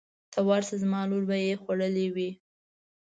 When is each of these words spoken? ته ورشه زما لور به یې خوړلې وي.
ته 0.31 0.39
ورشه 0.47 0.75
زما 0.83 1.01
لور 1.09 1.23
به 1.29 1.35
یې 1.45 1.53
خوړلې 1.61 2.07
وي. 2.15 2.29